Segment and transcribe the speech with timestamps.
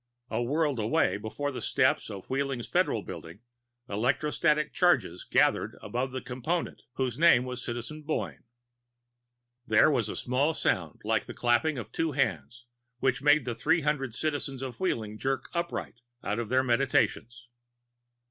[0.31, 3.41] A world away, before the steps of Wheeling's Federal Building,
[3.87, 8.43] electrostatic charges gathered above a component whose name was Citizen Boyne.
[9.67, 12.65] There was a small sound like the clapping of two hands
[12.97, 17.47] which made the three hundred citizens of Wheeling jerk upright out of their meditations.